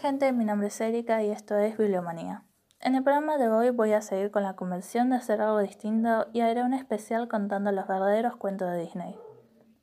[0.00, 2.44] Gente, mi nombre es Erika y esto es Bibliomanía.
[2.78, 6.28] En el programa de hoy voy a seguir con la convención de hacer algo distinto
[6.32, 9.18] y haré un especial contando los verdaderos cuentos de Disney.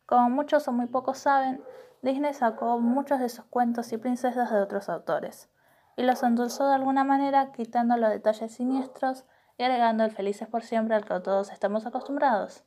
[0.06, 1.62] Como muchos o muy pocos saben,
[2.02, 5.50] Disney sacó muchos de sus cuentos y princesas de otros autores,
[5.98, 9.26] y los endulzó de alguna manera quitando los detalles siniestros
[9.58, 12.64] y agregando el felices por siempre al que todos estamos acostumbrados.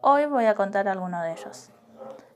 [0.00, 1.70] Hoy voy a contar alguno de ellos.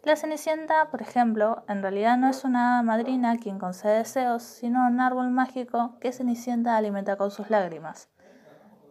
[0.04, 5.00] La Cenicienta, por ejemplo, en realidad no es una madrina quien concede deseos, sino un
[5.00, 8.08] árbol mágico que Cenicienta alimenta con sus lágrimas.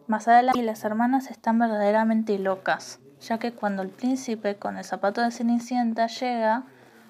[0.06, 5.20] Más adelante, las hermanas están verdaderamente locas, ya que cuando el príncipe con el zapato
[5.20, 6.62] de Cenicienta llega,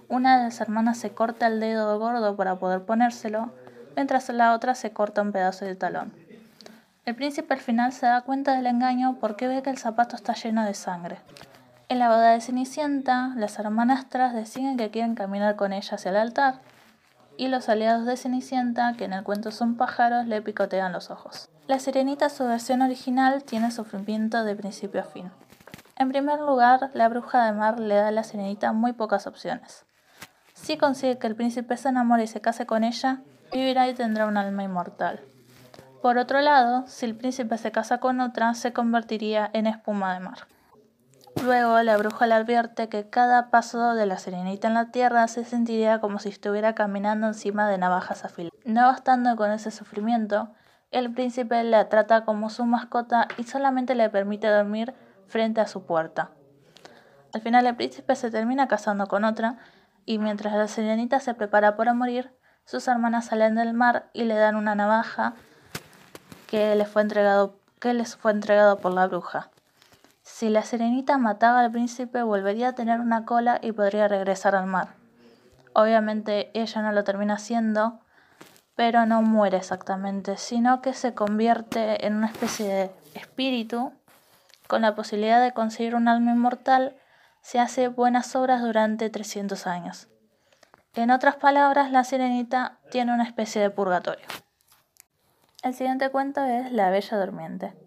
[0.08, 3.52] una de las hermanas se corta el dedo gordo para poder ponérselo,
[3.94, 6.12] mientras la otra se corta un pedazo de talón.
[7.04, 10.34] El príncipe al final se da cuenta del engaño porque ve que el zapato está
[10.34, 11.18] lleno de sangre.
[11.92, 16.16] En la boda de Cenicienta, las hermanastras deciden que quieren caminar con ella hacia el
[16.16, 16.54] altar,
[17.36, 21.50] y los aliados de Cenicienta, que en el cuento son pájaros, le picotean los ojos.
[21.66, 25.30] La Sirenita, su versión original, tiene sufrimiento de principio a fin.
[25.98, 29.84] En primer lugar, la bruja de mar le da a la Sirenita muy pocas opciones.
[30.54, 33.20] Si consigue que el príncipe se enamore y se case con ella,
[33.52, 35.20] vivirá y tendrá un alma inmortal.
[36.00, 40.20] Por otro lado, si el príncipe se casa con otra, se convertiría en espuma de
[40.20, 40.38] mar.
[41.42, 45.44] Luego la bruja le advierte que cada paso de la serenita en la tierra se
[45.44, 48.56] sentiría como si estuviera caminando encima de navajas afiladas.
[48.64, 50.50] No bastando con ese sufrimiento,
[50.92, 54.94] el príncipe la trata como su mascota y solamente le permite dormir
[55.26, 56.30] frente a su puerta.
[57.34, 59.58] Al final el príncipe se termina casando con otra
[60.06, 62.30] y mientras la serenita se prepara para morir,
[62.66, 65.34] sus hermanas salen del mar y le dan una navaja
[66.46, 69.50] que, le fue entregado, que les fue entregado por la bruja.
[70.22, 74.66] Si la sirenita mataba al príncipe volvería a tener una cola y podría regresar al
[74.66, 74.94] mar.
[75.74, 78.00] Obviamente ella no lo termina haciendo,
[78.76, 83.92] pero no muere exactamente, sino que se convierte en una especie de espíritu
[84.66, 86.96] con la posibilidad de conseguir un alma inmortal
[87.42, 90.08] se hace buenas obras durante 300 años.
[90.94, 94.26] En otras palabras, la sirenita tiene una especie de purgatorio.
[95.62, 97.81] El siguiente cuento es La Bella Durmiente.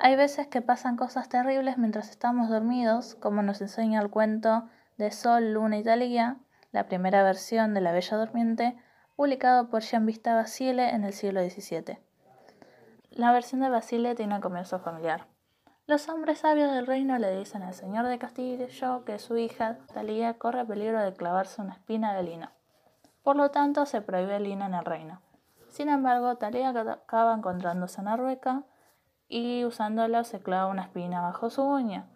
[0.00, 5.10] Hay veces que pasan cosas terribles mientras estamos dormidos, como nos enseña el cuento de
[5.10, 6.36] Sol, Luna y Talía,
[6.70, 8.76] la primera versión de La Bella Durmiente,
[9.16, 11.98] publicado por Jean-Vista Basile en el siglo XVII.
[13.10, 15.26] La versión de Basile tiene un comienzo familiar.
[15.88, 20.34] Los hombres sabios del reino le dicen al señor de Castillo que su hija, Talía,
[20.34, 22.50] corre peligro de clavarse una espina de lino.
[23.24, 25.22] Por lo tanto, se prohíbe el lino en el reino.
[25.70, 28.62] Sin embargo, Talía acaba encontrándose en Arrueca
[29.28, 32.06] y usándolo se clava una espina bajo su uña.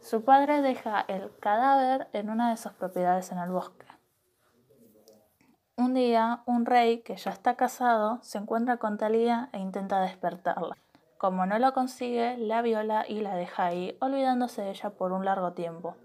[0.00, 3.86] Su padre deja el cadáver en una de sus propiedades en el bosque.
[5.76, 10.76] Un día, un rey que ya está casado se encuentra con Talía e intenta despertarla.
[11.18, 15.24] Como no lo consigue, la viola y la deja ahí, olvidándose de ella por un
[15.24, 15.96] largo tiempo.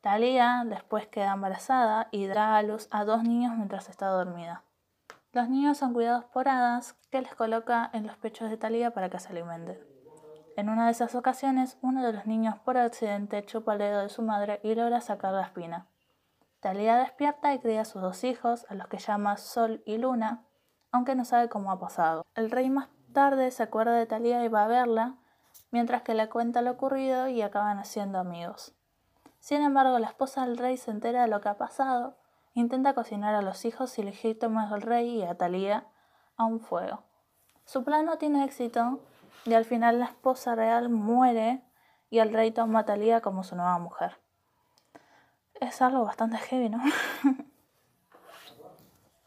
[0.00, 4.62] Talía después queda embarazada y da a luz a dos niños mientras está dormida.
[5.32, 9.10] Los niños son cuidados por hadas que les coloca en los pechos de Talía para
[9.10, 9.78] que se alimenten.
[10.56, 14.08] En una de esas ocasiones, uno de los niños por accidente chupa el dedo de
[14.08, 15.86] su madre y logra sacar la espina.
[16.58, 20.44] Talía despierta y cría a sus dos hijos, a los que llama Sol y Luna,
[20.90, 22.26] aunque no sabe cómo ha pasado.
[22.34, 25.14] El rey más tarde se acuerda de Talía y va a verla,
[25.70, 28.74] mientras que le cuenta lo ocurrido y acaban haciendo amigos.
[29.38, 32.16] Sin embargo, la esposa del rey se entera de lo que ha pasado
[32.54, 35.86] Intenta cocinar a los hijos ilegítimos del rey y a Talía
[36.36, 37.04] a un fuego.
[37.64, 39.00] Su plan no tiene éxito
[39.44, 41.62] y al final la esposa real muere
[42.10, 44.18] y el rey toma a Talía como su nueva mujer.
[45.54, 46.82] Es algo bastante heavy, ¿no?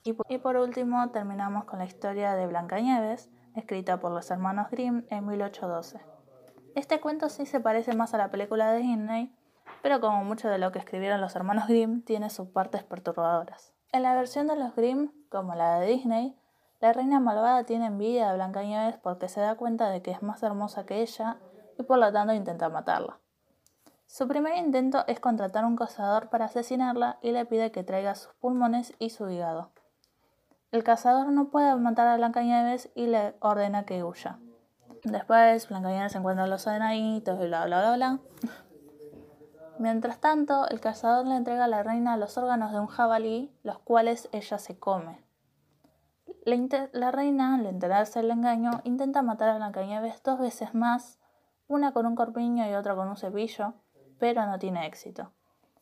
[0.04, 5.26] y por último terminamos con la historia de Blancanieves, escrita por los hermanos Grimm en
[5.26, 6.02] 1812.
[6.76, 9.34] Este cuento sí se parece más a la película de Disney,
[9.84, 13.74] pero como mucho de lo que escribieron los hermanos Grimm, tiene sus partes perturbadoras.
[13.92, 16.40] En la versión de los Grimm, como la de Disney,
[16.80, 20.42] la reina malvada tiene envidia de Blancanieves porque se da cuenta de que es más
[20.42, 21.36] hermosa que ella
[21.78, 23.20] y por lo tanto intenta matarla.
[24.06, 28.34] Su primer intento es contratar un cazador para asesinarla y le pide que traiga sus
[28.36, 29.72] pulmones y su hígado.
[30.72, 34.40] El cazador no puede matar a Blancanieves y le ordena que huya.
[35.04, 38.20] Después, Blancanieves encuentra los adenaitos y bla bla bla bla.
[39.80, 43.80] Mientras tanto, el cazador le entrega a la reina los órganos de un jabalí, los
[43.80, 45.24] cuales ella se come.
[46.46, 51.18] La, reina, al enterarse del engaño, intenta matar a Blancanieves dos veces más,
[51.68, 53.74] una con un corpiño y otra con un cepillo,
[54.20, 55.32] pero no tiene éxito.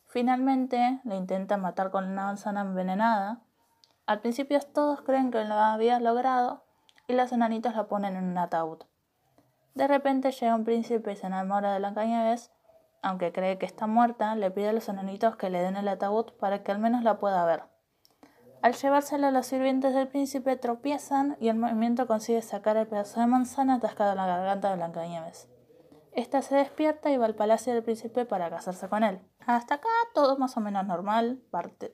[0.06, 3.42] Finalmente, la intenta matar con una manzana envenenada,
[4.06, 6.64] Al principio todos creen que lo había logrado
[7.08, 8.80] y los enanitos la ponen en un ataúd.
[9.74, 12.52] De repente llega un príncipe y se enamora de Blancanieves,
[13.02, 16.32] aunque cree que está muerta, le pide a los enanitos que le den el ataúd
[16.40, 17.64] para que al menos la pueda ver.
[18.62, 23.26] Al llevársela los sirvientes del príncipe tropiezan y el movimiento consigue sacar el pedazo de
[23.26, 25.50] manzana atascado en la garganta de Blancanieves.
[26.12, 29.22] Esta se despierta y va al palacio del príncipe para casarse con él.
[29.48, 31.42] Hasta acá todo más o menos normal,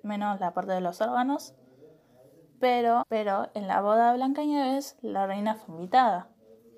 [0.03, 1.55] menos la parte de los órganos.
[2.59, 6.29] Pero, pero en la boda de Blancanieves la reina fue invitada.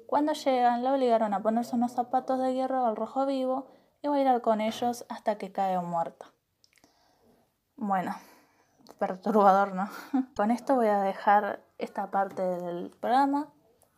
[0.05, 4.41] Cuando llegan la obligaron a ponerse unos zapatos de hierro al rojo vivo y bailar
[4.41, 6.27] con ellos hasta que cae muerta.
[7.75, 8.15] Bueno,
[8.97, 9.89] perturbador, ¿no?
[10.35, 13.47] con esto voy a dejar esta parte del programa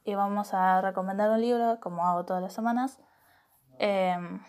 [0.03, 2.99] y vamos a recomendar un libro como hago todas las semanas
[3.83, 4.39] Em,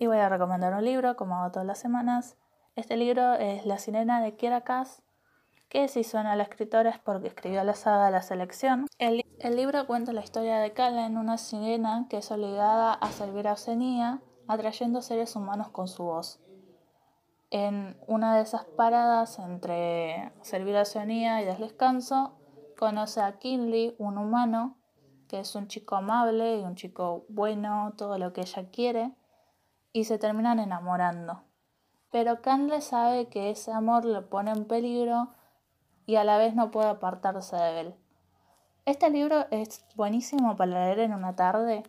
[0.00, 2.38] y voy a recomendar un libro, como hago todas las semanas.
[2.74, 4.62] Este libro es La sirena de Kiera
[5.68, 8.86] que si suena a la escritora es porque escribió la saga La Selección.
[8.98, 13.48] El, el libro cuenta la historia de Kalen, una sirena que es obligada a servir
[13.48, 16.40] a Oceanía, atrayendo seres humanos con su voz.
[17.50, 22.38] En una de esas paradas entre servir a Oceanía y descanso,
[22.78, 24.76] conoce a Kinley, un humano,
[25.28, 29.12] que es un chico amable y un chico bueno, todo lo que ella quiere,
[29.92, 31.42] y se terminan enamorando.
[32.10, 35.28] Pero Canle sabe que ese amor lo pone en peligro
[36.08, 37.94] y a la vez no puede apartarse de él.
[38.86, 41.82] Este libro es buenísimo para leer en una tarde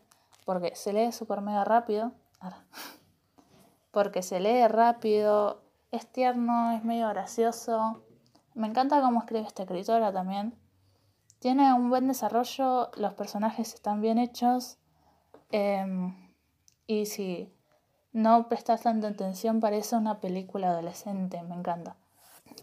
[0.44, 2.12] porque se lee súper mega rápido.
[3.92, 8.04] Porque se lee rápido, es tierno, es medio gracioso.
[8.54, 10.54] Me encanta cómo escribe esta escritora también.
[11.40, 14.78] Tiene un buen desarrollo, los personajes están bien hechos.
[15.50, 16.14] Em,
[16.86, 17.52] y si
[18.12, 21.96] no prestas tanta atención, parece una película adolescente, me encanta.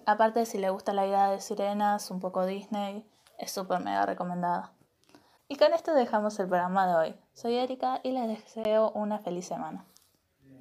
[0.06, 4.72] Aparte, si le gusta la idea de sirenas, un poco Disney, es súper mega recomendada.
[5.48, 7.20] Y con esto dejamos el programa de hoy.
[7.32, 9.84] Soy Erika y les deseo una feliz semana.